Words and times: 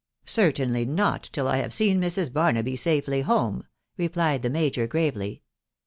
"Certainly 0.25 0.85
not 0.85 1.29
till 1.31 1.47
I 1.47 1.57
have 1.57 1.71
seen 1.71 2.01
Mrs. 2.01 2.33
Barnaby 2.33 2.75
safely 2.75 3.21
home/ 3.21 3.67
replied 3.97 4.41
the 4.41 4.49
major 4.49 4.87
gravely. 4.87 5.43